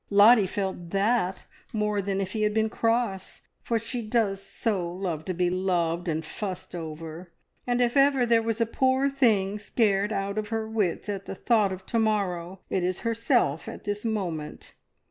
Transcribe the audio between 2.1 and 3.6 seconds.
if he had been cross,